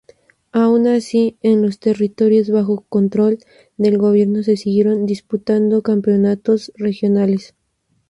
[0.51, 3.37] Aun así, en los territorios bajo control
[3.77, 7.53] del Gobierno, se siguieron disputando campeonatos regionales.